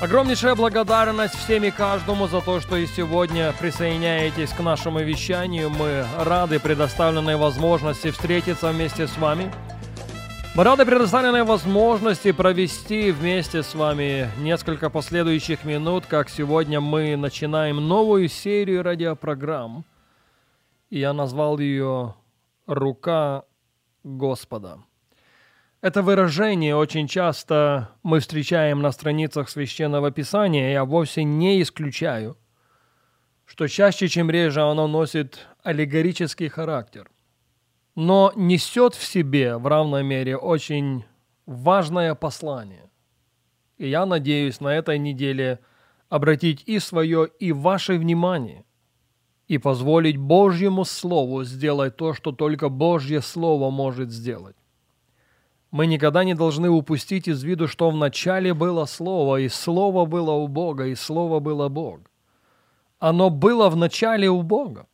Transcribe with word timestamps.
Огромнейшая 0.00 0.54
благодарность 0.54 1.34
всем 1.34 1.64
и 1.64 1.72
каждому 1.72 2.28
за 2.28 2.40
то, 2.40 2.60
что 2.60 2.76
и 2.76 2.86
сегодня 2.86 3.52
присоединяетесь 3.58 4.50
к 4.50 4.60
нашему 4.60 5.00
вещанию. 5.00 5.70
Мы 5.70 6.06
рады 6.16 6.60
предоставленной 6.60 7.34
возможности 7.34 8.12
встретиться 8.12 8.70
вместе 8.70 9.08
с 9.08 9.18
вами. 9.18 9.50
Мы 10.54 10.62
рады 10.62 10.86
предоставленной 10.86 11.42
возможности 11.42 12.30
провести 12.30 13.10
вместе 13.10 13.64
с 13.64 13.74
вами 13.74 14.30
несколько 14.38 14.88
последующих 14.88 15.64
минут, 15.64 16.06
как 16.06 16.28
сегодня 16.28 16.80
мы 16.80 17.16
начинаем 17.16 17.88
новую 17.88 18.28
серию 18.28 18.84
радиопрограмм. 18.84 19.84
И 20.90 21.00
я 21.00 21.12
назвал 21.12 21.58
ее 21.58 22.14
рука 22.68 23.42
Господа. 24.04 24.78
Это 25.80 26.02
выражение 26.02 26.74
очень 26.74 27.06
часто 27.06 27.90
мы 28.02 28.18
встречаем 28.18 28.82
на 28.82 28.90
страницах 28.90 29.48
Священного 29.48 30.10
Писания, 30.10 30.72
я 30.72 30.84
вовсе 30.84 31.22
не 31.22 31.62
исключаю, 31.62 32.36
что 33.44 33.68
чаще, 33.68 34.08
чем 34.08 34.28
реже, 34.28 34.60
оно 34.60 34.88
носит 34.88 35.46
аллегорический 35.62 36.48
характер, 36.48 37.08
но 37.94 38.32
несет 38.34 38.96
в 38.96 39.04
себе 39.04 39.56
в 39.56 39.68
равной 39.68 40.02
мере 40.02 40.36
очень 40.36 41.04
важное 41.46 42.16
послание. 42.16 42.90
И 43.76 43.88
я 43.88 44.04
надеюсь 44.04 44.60
на 44.60 44.74
этой 44.74 44.98
неделе 44.98 45.60
обратить 46.08 46.64
и 46.66 46.80
свое, 46.80 47.30
и 47.38 47.52
ваше 47.52 47.98
внимание 47.98 48.64
и 49.46 49.58
позволить 49.58 50.16
Божьему 50.16 50.84
Слову 50.84 51.44
сделать 51.44 51.96
то, 51.96 52.14
что 52.14 52.32
только 52.32 52.68
Божье 52.68 53.22
Слово 53.22 53.70
может 53.70 54.10
сделать. 54.10 54.56
Мы 55.70 55.86
никогда 55.86 56.24
не 56.24 56.34
должны 56.34 56.70
упустить 56.70 57.28
из 57.28 57.42
виду, 57.42 57.68
что 57.68 57.90
в 57.90 57.96
начале 57.96 58.54
было 58.54 58.86
Слово, 58.86 59.40
и 59.40 59.48
Слово 59.48 60.06
было 60.06 60.32
у 60.32 60.48
Бога, 60.48 60.86
и 60.86 60.94
Слово 60.94 61.40
было 61.40 61.68
Бог. 61.68 62.00
Оно 62.98 63.30
было 63.30 63.68
в 63.68 63.76
начале 63.76 64.28
у 64.28 64.42
Бога. 64.42 64.86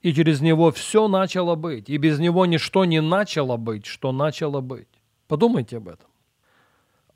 И 0.00 0.12
через 0.12 0.40
Него 0.40 0.70
все 0.70 1.08
начало 1.08 1.56
быть, 1.56 1.90
и 1.90 1.98
без 1.98 2.18
Него 2.18 2.46
ничто 2.46 2.84
не 2.84 3.00
начало 3.00 3.56
быть, 3.56 3.86
что 3.86 4.12
начало 4.12 4.60
быть. 4.60 4.88
Подумайте 5.28 5.76
об 5.76 5.88
этом. 5.88 6.08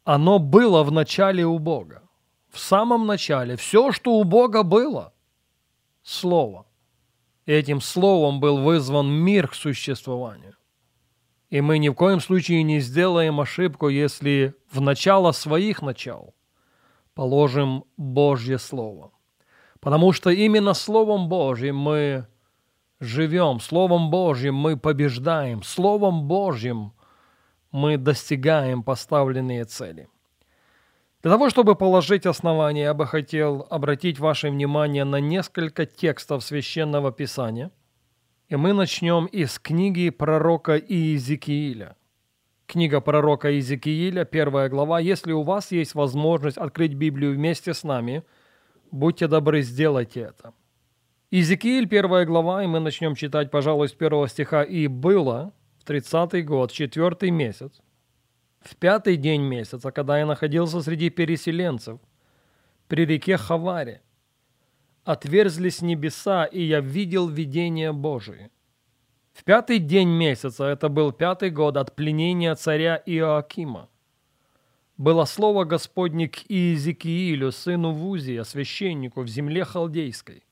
Оно 0.05 0.39
было 0.39 0.83
в 0.83 0.92
начале 0.92 1.44
у 1.44 1.59
Бога. 1.59 2.03
В 2.50 2.59
самом 2.59 3.06
начале. 3.06 3.56
Все, 3.56 3.92
что 3.92 4.12
у 4.12 4.25
Бога 4.25 4.62
было– 4.62 5.12
Слово. 6.06 6.67
И 7.47 7.53
этим 7.53 7.81
Словом 7.81 8.39
был 8.39 8.62
вызван 8.62 9.11
мир 9.11 9.48
к 9.48 9.55
существованию. 9.55 10.55
И 11.56 11.62
мы 11.62 11.78
ни 11.78 11.88
в 11.88 11.94
коем 11.94 12.20
случае 12.20 12.62
не 12.64 12.80
сделаем 12.80 13.40
ошибку, 13.40 13.88
если 13.88 14.54
в 14.70 14.82
начало 14.82 15.32
своих 15.32 15.80
начал 15.80 16.34
положим 17.14 17.84
Божье 17.97 18.58
Слово. 18.58 19.10
Потому 19.81 20.12
что 20.12 20.28
именно 20.28 20.75
Словом 20.75 21.31
Божьим 21.31 21.78
мы 21.78 22.26
живем, 23.00 23.60
Словом 23.60 24.10
Божьим 24.10 24.54
мы 24.54 24.76
побеждаем, 24.76 25.62
Словом 25.62 26.28
Божьим 26.28 26.92
мы 27.72 27.97
достигаем 27.97 28.82
поставленные 28.82 29.64
цели– 29.64 30.10
для 31.22 31.32
того, 31.32 31.50
чтобы 31.50 31.75
положить 31.75 32.26
основание, 32.26 32.84
я 32.84 32.94
бы 32.94 33.04
хотел 33.04 33.66
обратить 33.70 34.20
ваше 34.20 34.48
внимание 34.48 35.04
на 35.04 35.19
несколько 35.19 35.84
текстов 35.84 36.44
Священного 36.44 37.10
Писания. 37.10 37.72
И 38.48 38.54
мы 38.54 38.72
начнем 38.72 39.26
из 39.26 39.58
книги 39.58 40.08
пророка 40.10 40.76
Иезекииля. 40.76 41.96
Книга 42.66 43.00
пророка 43.00 43.50
Иезекииля, 43.50 44.24
первая 44.24 44.68
глава. 44.68 45.00
Если 45.00 45.32
у 45.32 45.42
вас 45.42 45.72
есть 45.72 45.96
возможность 45.96 46.56
открыть 46.56 46.94
Библию 46.94 47.34
вместе 47.34 47.74
с 47.74 47.82
нами, 47.82 48.22
будьте 48.92 49.26
добры, 49.26 49.62
сделайте 49.62 50.20
это. 50.20 50.54
Иезекииль, 51.32 51.88
первая 51.88 52.24
глава, 52.24 52.62
и 52.62 52.68
мы 52.68 52.78
начнем 52.78 53.16
читать, 53.16 53.50
пожалуй, 53.50 53.88
с 53.88 53.92
первого 53.92 54.28
стиха. 54.28 54.62
«И 54.62 54.86
было 54.86 55.52
в 55.80 55.84
тридцатый 55.84 56.42
год, 56.42 56.70
четвертый 56.70 57.30
месяц, 57.30 57.80
в 58.60 58.76
пятый 58.76 59.16
день 59.16 59.42
месяца, 59.42 59.90
когда 59.90 60.20
я 60.20 60.26
находился 60.26 60.82
среди 60.82 61.10
переселенцев, 61.10 61.98
при 62.86 63.06
реке 63.06 63.38
Хаваре, 63.38 64.02
отверзлись 65.06 65.81
небеса, 65.81 66.44
и 66.44 66.62
я 66.62 66.81
видел 66.81 67.28
видение 67.28 67.93
Божие. 67.93 68.50
В 69.33 69.44
пятый 69.44 69.78
день 69.78 70.09
месяца, 70.09 70.65
это 70.65 70.89
был 70.89 71.12
пятый 71.12 71.50
год 71.50 71.77
от 71.77 71.94
пленения 71.94 72.55
царя 72.55 73.00
Иоакима, 73.06 73.89
было 74.97 75.27
слово 75.27 75.65
Господне 75.65 76.28
к 76.28 76.39
Иезекиилю, 76.49 77.53
сыну 77.53 77.93
Вузия, 77.93 78.44
священнику 78.44 79.22
в 79.22 79.28
земле 79.28 79.65
халдейской, 79.65 80.43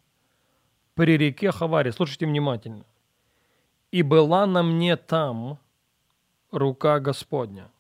при 0.94 1.16
реке 1.16 1.50
Хаваре. 1.50 1.92
Слушайте 1.92 2.26
внимательно. 2.26 2.84
«И 3.90 4.02
была 4.02 4.46
на 4.46 4.62
мне 4.62 4.96
там 4.96 5.58
рука 6.50 7.00
Господня, 7.00 7.70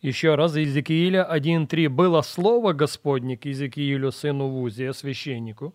еще 0.00 0.34
раз, 0.34 0.56
Иезекииля 0.56 1.28
1.3. 1.30 1.88
«Было 1.88 2.22
слово 2.22 2.72
Господне 2.72 3.36
к 3.36 3.46
Иезекиилю, 3.46 4.12
сыну 4.12 4.48
Вузия, 4.48 4.92
священнику, 4.92 5.74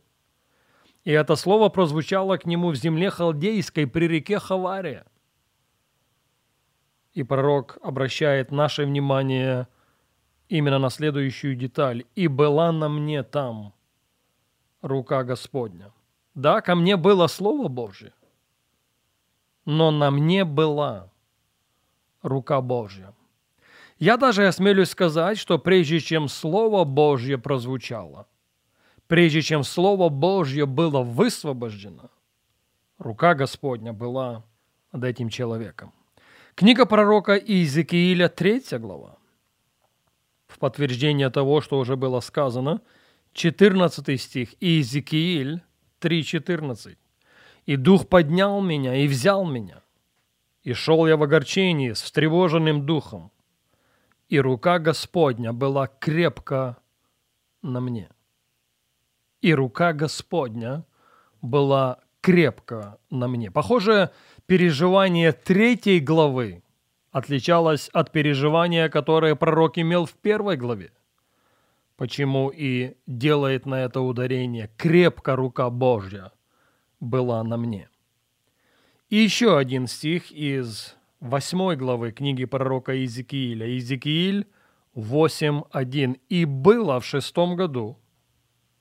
и 1.03 1.11
это 1.11 1.35
слово 1.35 1.69
прозвучало 1.69 2.37
к 2.37 2.45
нему 2.45 2.69
в 2.69 2.75
земле 2.75 3.09
халдейской 3.09 3.87
при 3.87 4.07
реке 4.07 4.39
Хавария». 4.39 5.05
И 7.13 7.23
пророк 7.23 7.77
обращает 7.81 8.51
наше 8.51 8.85
внимание 8.85 9.67
именно 10.47 10.79
на 10.79 10.89
следующую 10.89 11.55
деталь. 11.55 12.05
«И 12.15 12.27
была 12.27 12.71
на 12.71 12.89
мне 12.89 13.23
там 13.23 13.73
рука 14.81 15.23
Господня». 15.23 15.91
Да, 16.35 16.61
ко 16.61 16.75
мне 16.75 16.97
было 16.97 17.27
Слово 17.27 17.67
Божье, 17.67 18.11
но 19.65 19.91
на 19.91 20.09
мне 20.09 20.45
была 20.45 21.11
рука 22.23 22.59
Божья. 22.61 23.13
Я 24.03 24.17
даже 24.17 24.45
осмелюсь 24.45 24.89
сказать, 24.89 25.37
что 25.37 25.57
прежде 25.57 26.01
чем 26.01 26.27
Слово 26.27 26.83
Божье 26.83 27.37
прозвучало, 27.37 28.27
прежде 29.07 29.41
чем 29.41 29.63
Слово 29.63 30.09
Божье 30.09 30.65
было 30.65 31.01
высвобождено, 31.01 32.09
рука 32.97 33.33
Господня 33.33 33.93
была 33.93 34.43
над 34.91 35.05
этим 35.05 35.29
человеком. 35.29 35.93
Книга 36.53 36.85
пророка 36.85 37.37
Иезекииля, 37.37 38.27
3 38.27 38.77
глава. 38.77 39.15
В 40.47 40.59
подтверждение 40.59 41.29
того, 41.29 41.61
что 41.61 41.79
уже 41.79 41.95
было 41.95 42.19
сказано, 42.19 42.81
14 43.31 44.21
стих, 44.21 44.49
Иезекииль 44.59 45.61
3.14. 46.01 46.97
«И 47.65 47.77
дух 47.77 48.09
поднял 48.09 48.61
меня 48.61 48.97
и 48.97 49.07
взял 49.07 49.45
меня, 49.45 49.81
и 50.61 50.73
шел 50.73 51.07
я 51.07 51.15
в 51.15 51.23
огорчении 51.23 51.93
с 51.93 52.01
встревоженным 52.01 52.85
духом, 52.85 53.31
и 54.29 54.39
рука 54.39 54.79
Господня 54.79 55.53
была 55.53 55.87
крепко 55.87 56.77
на 57.61 57.79
мне. 57.79 58.09
И 59.41 59.53
рука 59.53 59.93
Господня 59.93 60.85
была 61.41 61.99
крепко 62.21 62.97
на 63.09 63.27
мне. 63.27 63.51
Похоже, 63.51 64.11
переживание 64.45 65.33
третьей 65.33 65.99
главы 65.99 66.63
отличалось 67.11 67.89
от 67.89 68.11
переживания, 68.11 68.89
которое 68.89 69.35
пророк 69.35 69.77
имел 69.77 70.05
в 70.05 70.13
первой 70.13 70.57
главе. 70.57 70.91
Почему 71.95 72.49
и 72.49 72.95
делает 73.05 73.65
на 73.65 73.83
это 73.83 74.01
ударение 74.01 74.69
«крепко 74.77 75.35
рука 75.35 75.69
Божья 75.69 76.31
была 76.99 77.43
на 77.43 77.57
мне». 77.57 77.89
И 79.09 79.17
еще 79.17 79.57
один 79.57 79.85
стих 79.85 80.31
из 80.31 80.95
8 81.23 81.75
главы 81.75 82.11
книги 82.11 82.43
пророка 82.43 82.91
Иезекииля. 82.91 83.65
Иезекииль 83.65 84.45
8.1. 84.93 86.19
«И 86.27 86.43
было 86.43 86.99
в 86.99 87.05
шестом 87.05 87.55
году, 87.55 87.97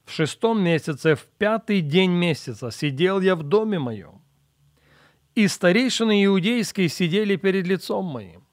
в 0.05 0.11
шестом 0.11 0.61
месяце, 0.61 1.15
в 1.15 1.25
пятый 1.39 1.83
день 1.83 2.11
месяца, 2.11 2.73
сидел 2.73 3.21
я 3.21 3.37
в 3.37 3.45
доме 3.45 3.79
моем, 3.79 4.23
и 5.37 5.47
старейшины 5.47 6.25
иудейские 6.25 6.89
сидели 6.89 7.37
перед 7.37 7.65
лицом 7.69 8.07
моим, 8.07 8.45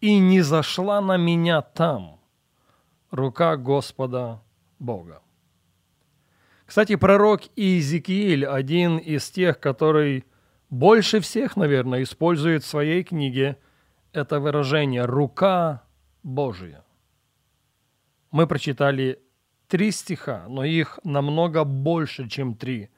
и 0.00 0.16
не 0.16 0.40
зашла 0.40 1.00
на 1.00 1.16
меня 1.16 1.60
там 1.60 2.20
рука 3.10 3.56
Господа 3.56 4.44
Бога. 4.78 5.22
Кстати, 6.66 6.94
пророк 6.94 7.42
Иезекииль 7.56 8.46
один 8.46 8.96
из 8.98 9.28
тех, 9.28 9.58
который 9.58 10.24
больше 10.70 11.20
всех, 11.20 11.56
наверное, 11.56 12.02
использует 12.02 12.64
в 12.64 12.68
своей 12.68 13.04
книге 13.04 13.58
это 14.12 14.40
выражение 14.40 15.04
«рука 15.04 15.84
Божия». 16.22 16.84
Мы 18.30 18.46
прочитали 18.46 19.20
три 19.68 19.90
стиха, 19.90 20.46
но 20.48 20.64
их 20.64 20.98
намного 21.04 21.64
больше, 21.64 22.28
чем 22.28 22.54
три 22.54 22.90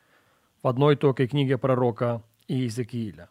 в 0.63 0.69
одной 0.69 0.97
только 0.97 1.29
книге 1.29 1.59
пророка 1.59 2.23
Иезекииля. 2.49 3.29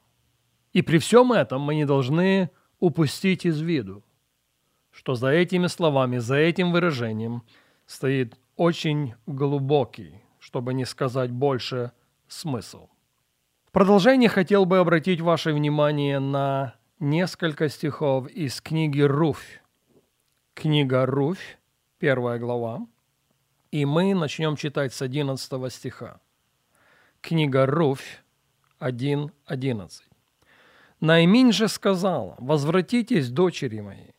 И 0.74 0.82
при 0.82 0.98
всем 1.00 1.32
этом 1.32 1.62
мы 1.62 1.76
не 1.76 1.86
должны 1.86 2.50
упустить 2.80 3.46
из 3.46 3.60
виду, 3.62 4.04
что 4.92 5.16
за 5.16 5.30
этими 5.30 5.68
словами, 5.68 6.18
за 6.18 6.36
этим 6.36 6.72
выражением 6.72 7.44
стоит 7.86 8.38
очень 8.56 9.16
глубокий, 9.26 10.22
чтобы 10.40 10.74
не 10.74 10.86
сказать 10.86 11.32
больше, 11.32 11.92
смысл. 12.28 12.90
Продолжение 13.76 14.30
хотел 14.30 14.64
бы 14.66 14.78
обратить 14.78 15.20
ваше 15.20 15.52
внимание 15.52 16.20
на 16.20 16.76
несколько 17.02 17.68
стихов 17.68 18.30
из 18.30 18.62
книги 18.62 19.02
Руфь. 19.02 19.62
Книга 20.54 21.06
Руфь, 21.06 21.58
первая 22.00 22.40
глава, 22.40 22.88
и 23.72 23.84
мы 23.84 24.16
начнем 24.16 24.56
читать 24.56 24.94
с 24.94 25.02
11 25.02 25.74
стиха. 25.74 26.22
Книга 27.20 27.66
Руфь 27.66 28.24
1.11. 28.80 29.90
Наиминь 31.02 31.52
же 31.52 31.68
сказала, 31.68 32.36
«Возвратитесь, 32.38 33.30
дочери 33.30 33.82
мои, 33.82 34.12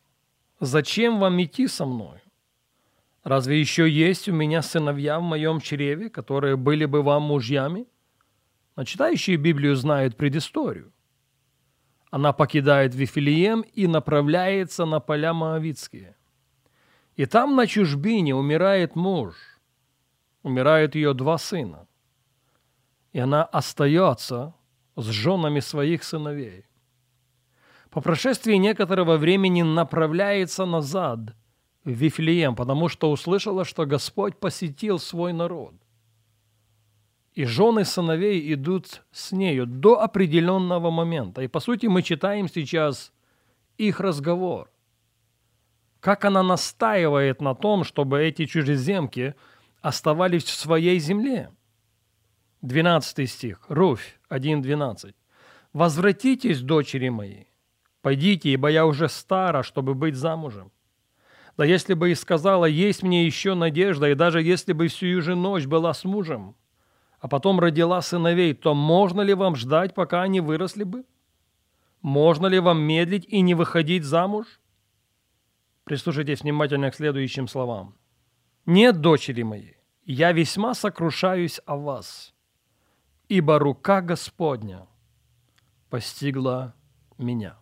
зачем 0.61 1.19
вам 1.19 1.43
идти 1.43 1.67
со 1.67 1.87
мною? 1.87 2.21
Разве 3.25 3.59
еще 3.59 3.89
есть 3.89 4.29
у 4.29 4.35
меня 4.35 4.61
сыновья 4.61 5.19
в 5.19 5.23
моем 5.23 5.63
чреве, 5.63 6.11
которые 6.11 6.57
были 6.57 6.85
бы 6.85 7.03
вам 7.03 7.23
мужьями?» 7.23 7.87
Но 8.77 8.85
читающие 8.85 9.37
Библию 9.37 9.75
знают 9.75 10.17
предысторию. 10.17 10.93
Она 12.11 12.33
покидает 12.33 12.95
Вифилием 12.95 13.63
и 13.63 13.87
направляется 13.87 14.85
на 14.85 15.01
поля 15.01 15.33
Моавицкие. 15.33 16.15
И 17.17 17.25
там 17.25 17.57
на 17.57 17.67
чужбине 17.67 18.35
умирает 18.35 18.95
муж. 18.95 19.35
Умирают 20.43 20.95
ее 20.95 21.15
два 21.15 21.39
сына. 21.39 21.89
И 23.13 23.19
она 23.19 23.45
остается 23.45 24.55
с 24.95 25.07
женами 25.07 25.61
своих 25.61 26.05
сыновей. 26.05 26.67
По 27.91 28.03
прошествии 28.03 28.57
некоторого 28.57 29.17
времени 29.17 29.63
направляется 29.63 30.67
назад 30.67 31.35
в 31.85 31.91
Вифлеем, 31.91 32.55
потому 32.55 32.91
что 32.91 33.11
услышала, 33.11 33.65
что 33.65 33.87
Господь 33.87 34.37
посетил 34.39 34.99
свой 34.99 35.33
народ. 35.33 35.75
И 37.37 37.45
жены 37.45 37.85
сыновей 37.85 38.55
идут 38.55 39.03
с 39.13 39.31
нею 39.31 39.67
до 39.67 40.01
определенного 40.01 40.91
момента. 40.91 41.43
И 41.43 41.49
по 41.49 41.61
сути 41.61 41.85
мы 41.85 42.03
читаем 42.03 42.49
сейчас 42.49 43.13
их 43.77 44.01
разговор. 44.01 44.71
Как 46.01 46.25
она 46.25 46.43
настаивает 46.43 47.43
на 47.43 47.55
том, 47.55 47.85
чтобы 47.85 48.23
эти 48.23 48.47
чужеземки 48.47 49.35
оставались 49.83 50.45
в 50.45 50.57
своей 50.57 50.99
земле. 50.99 51.51
12 52.63 53.31
стих, 53.31 53.61
Руфь 53.69 54.19
1.12. 54.31 55.15
«Возвратитесь, 55.75 56.63
дочери 56.63 57.11
мои, 57.11 57.45
пойдите, 58.01 58.49
ибо 58.49 58.69
я 58.69 58.87
уже 58.87 59.11
стара, 59.11 59.63
чтобы 59.63 59.95
быть 59.95 60.17
замужем. 60.17 60.73
Да 61.59 61.67
если 61.67 61.93
бы 61.93 62.11
и 62.11 62.15
сказала, 62.15 62.65
есть 62.65 63.03
мне 63.03 63.27
еще 63.27 63.53
надежда, 63.53 64.09
и 64.11 64.15
даже 64.15 64.41
если 64.41 64.73
бы 64.73 64.89
всю 64.89 65.21
же 65.21 65.35
ночь 65.35 65.67
была 65.67 65.93
с 65.93 66.05
мужем, 66.05 66.57
а 67.21 67.29
потом 67.29 67.61
родила 67.61 68.03
сыновей, 68.03 68.55
то 68.55 68.75
можно 68.75 69.21
ли 69.21 69.35
вам 69.35 69.57
ждать, 69.57 69.95
пока 69.95 70.23
они 70.23 70.41
выросли 70.41 70.85
бы? 70.85 71.05
Можно 72.03 72.47
ли 72.47 72.59
вам 72.61 72.81
медлить 72.81 73.25
и 73.27 73.41
не 73.41 73.55
выходить 73.55 74.05
замуж? 74.05 74.61
Прислушайтесь 75.85 76.43
внимательно 76.43 76.91
к 76.91 76.95
следующим 76.95 77.49
словам. 77.49 77.95
«Нет, 78.67 79.01
дочери 79.01 79.43
мои, 79.43 79.75
я 80.05 80.33
весьма 80.33 80.75
сокрушаюсь 80.75 81.61
о 81.67 81.77
вас, 81.77 82.35
ибо 83.29 83.61
рука 83.61 84.01
Господня 84.01 84.89
постигла 85.89 86.75
меня». 87.17 87.57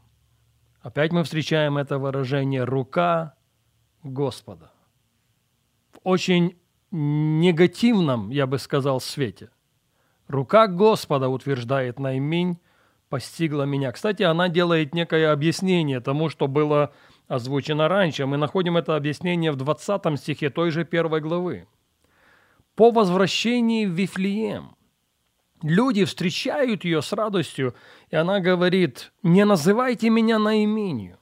Опять 0.80 1.12
мы 1.12 1.22
встречаем 1.24 1.76
это 1.76 1.98
выражение 1.98 2.64
«рука 2.64 3.34
Господа». 4.02 4.72
В 5.92 6.00
очень 6.04 6.58
негативном, 6.94 8.30
я 8.30 8.46
бы 8.46 8.58
сказал, 8.58 9.00
свете. 9.00 9.50
Рука 10.28 10.68
Господа, 10.68 11.28
утверждает 11.28 11.98
Найминь, 11.98 12.58
постигла 13.08 13.64
меня. 13.64 13.92
Кстати, 13.92 14.22
она 14.22 14.48
делает 14.48 14.94
некое 14.94 15.32
объяснение 15.32 16.00
тому, 16.00 16.28
что 16.28 16.46
было 16.46 16.92
озвучено 17.26 17.88
раньше. 17.88 18.26
Мы 18.26 18.36
находим 18.36 18.76
это 18.76 18.96
объяснение 18.96 19.50
в 19.50 19.56
20 19.56 20.18
стихе 20.20 20.50
той 20.50 20.70
же 20.70 20.84
первой 20.84 21.20
главы. 21.20 21.66
По 22.76 22.90
возвращении 22.90 23.86
в 23.86 23.90
Вифлеем 23.90 24.76
люди 25.62 26.04
встречают 26.04 26.84
ее 26.84 27.02
с 27.02 27.12
радостью, 27.12 27.74
и 28.10 28.16
она 28.16 28.40
говорит, 28.40 29.12
не 29.22 29.44
называйте 29.44 30.10
меня 30.10 30.38
наименью, 30.38 31.18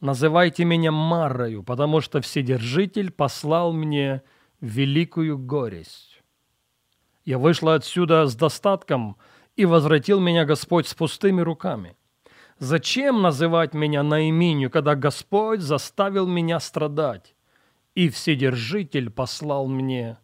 называйте 0.00 0.64
меня 0.64 0.92
Маррою, 0.92 1.62
потому 1.62 2.00
что 2.00 2.20
Вседержитель 2.20 3.10
послал 3.10 3.72
мне 3.72 4.22
великую 4.62 5.36
горесть. 5.36 6.22
Я 7.26 7.38
вышла 7.38 7.74
отсюда 7.74 8.26
с 8.26 8.34
достатком, 8.34 9.18
и 9.56 9.66
возвратил 9.66 10.20
меня 10.20 10.44
Господь 10.44 10.88
с 10.88 10.94
пустыми 10.94 11.40
руками. 11.40 11.96
Зачем 12.58 13.22
называть 13.22 13.74
меня 13.74 14.02
наименью, 14.02 14.70
когда 14.70 14.94
Господь 14.94 15.60
заставил 15.60 16.26
меня 16.26 16.60
страдать, 16.60 17.34
и 17.94 18.08
Вседержитель 18.08 19.10
послал 19.10 19.66
мне 19.66 20.18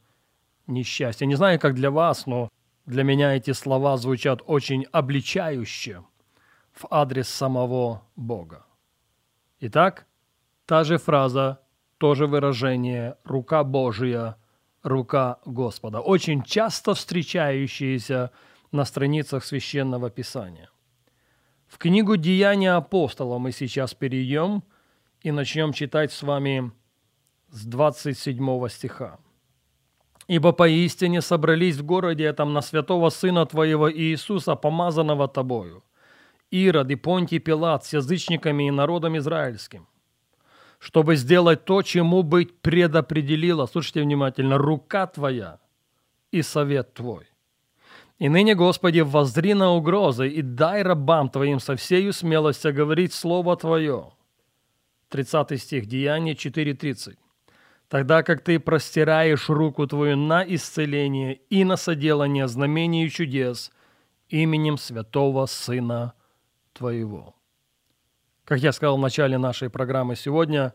несчастье? 0.67 1.27
Не 1.27 1.35
знаю, 1.35 1.59
как 1.59 1.75
для 1.75 1.91
вас, 1.91 2.27
но 2.27 2.49
для 2.87 3.03
меня 3.03 3.37
эти 3.37 3.51
слова 3.51 3.97
звучат 3.97 4.41
очень 4.47 4.87
обличающе 4.93 6.05
в 6.73 6.87
адрес 6.91 7.29
самого 7.29 8.03
Бога. 8.17 8.65
Итак, 9.61 10.07
та 10.65 10.85
же 10.85 10.97
фраза, 10.97 11.61
то 11.99 12.15
же 12.15 12.27
выражение 12.27 13.17
«рука 13.25 13.65
Божия», 13.65 14.37
«рука 14.83 15.39
Господа», 15.45 16.01
очень 16.01 16.43
часто 16.43 16.95
встречающиеся 16.95 18.31
на 18.73 18.85
страницах 18.85 19.45
Священного 19.45 20.09
Писания. 20.11 20.71
В 21.67 21.77
книгу 21.77 22.17
«Деяния 22.17 22.73
апостола» 22.73 23.39
мы 23.39 23.53
сейчас 23.53 23.95
перейдем 23.95 24.63
и 25.23 25.33
начнем 25.33 25.73
читать 25.73 26.13
с 26.13 26.23
вами 26.23 26.73
с 27.51 27.67
27 27.67 28.69
стиха. 28.69 29.19
Ибо 30.29 30.53
поистине 30.53 31.21
собрались 31.21 31.77
в 31.77 31.85
городе 31.85 32.25
этом 32.25 32.53
на 32.53 32.61
святого 32.61 33.11
Сына 33.11 33.47
Твоего 33.47 33.91
Иисуса, 33.91 34.55
помазанного 34.55 35.27
Тобою, 35.27 35.83
Ирод 36.51 36.91
и 36.91 36.97
Понтий 36.97 37.39
Пилат 37.39 37.85
с 37.85 37.95
язычниками 37.95 38.69
и 38.69 38.71
народом 38.71 39.17
израильским, 39.17 39.87
чтобы 40.79 41.17
сделать 41.17 41.65
то, 41.65 41.83
чему 41.83 42.23
быть 42.23 42.61
предопределила, 42.61 43.67
слушайте 43.67 44.03
внимательно, 44.03 44.59
рука 44.59 45.07
Твоя 45.07 45.59
и 46.31 46.43
совет 46.43 46.95
Твой. 46.95 47.27
И 48.19 48.29
ныне, 48.29 48.55
Господи, 48.55 49.01
воззри 49.01 49.55
на 49.55 49.71
угрозы 49.71 50.29
и 50.29 50.43
дай 50.43 50.83
рабам 50.83 51.29
Твоим 51.29 51.61
со 51.61 51.77
всею 51.77 52.13
смелостью 52.13 52.75
говорить 52.75 53.13
Слово 53.13 53.57
Твое. 53.57 54.13
30 55.09 55.61
стих, 55.61 55.87
Деяние 55.87 56.35
4.30 56.35 57.17
тогда 57.89 58.23
как 58.23 58.43
ты 58.43 58.61
простираешь 58.61 59.49
руку 59.49 59.87
твою 59.87 60.17
на 60.17 60.45
исцеление 60.45 61.41
и 61.51 61.65
на 61.65 61.77
соделание 61.77 62.47
знамений 62.47 63.07
и 63.07 63.11
чудес 63.11 63.73
именем 64.29 64.79
святого 64.79 65.47
Сына 65.47 66.15
твоего. 66.73 67.35
Как 68.49 68.61
я 68.61 68.73
сказал 68.73 68.97
в 68.97 69.01
начале 69.01 69.37
нашей 69.37 69.69
программы 69.69 70.17
сегодня, 70.17 70.73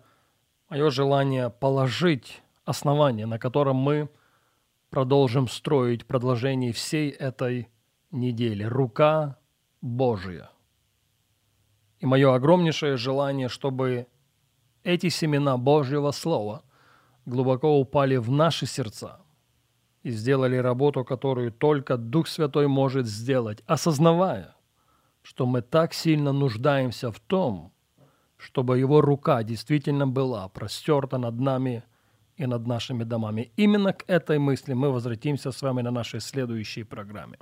мое 0.70 0.92
желание 0.92 1.50
положить 1.50 2.44
основание, 2.66 3.26
на 3.26 3.40
котором 3.40 3.78
мы 3.78 4.12
продолжим 4.92 5.48
строить 5.48 6.06
продолжение 6.06 6.72
всей 6.72 7.10
этой 7.10 7.68
недели. 8.12 8.64
Рука 8.64 9.40
Божия. 9.82 10.52
И 11.98 12.06
мое 12.06 12.36
огромнейшее 12.36 12.96
желание, 12.96 13.50
чтобы 13.50 14.06
эти 14.84 15.10
семена 15.10 15.58
Божьего 15.58 16.12
Слова– 16.12 16.62
глубоко 17.26 17.80
упали 17.80 18.18
в 18.18 18.30
наши 18.30 18.68
сердца 18.68 19.20
и 20.04 20.12
сделали 20.12 20.58
работу, 20.58 21.04
которую 21.04 21.52
только 21.52 21.98
Дух 21.98 22.28
Святой 22.28 22.68
может 22.68 23.08
сделать, 23.08 23.64
осознавая, 23.66 24.54
что 25.24 25.46
мы 25.46 25.62
так 25.62 25.94
сильно 25.94 26.32
нуждаемся 26.32 27.12
в 27.12 27.20
том, 27.20 27.74
чтобы 28.38 28.78
Его 28.78 29.02
рука 29.02 29.44
действительно 29.44 30.06
была 30.06 30.48
простерта 30.50 31.18
над 31.18 31.40
нами 31.40 31.84
и 32.36 32.46
над 32.46 32.68
нашими 32.68 33.04
домами. 33.04 33.52
Именно 33.56 33.94
к 33.94 34.04
этой 34.08 34.38
мысли 34.38 34.74
мы 34.74 34.92
возвратимся 34.92 35.52
с 35.52 35.62
вами 35.62 35.82
на 35.82 35.92
нашей 35.92 36.20
следующей 36.20 36.84
программе. 36.84 37.38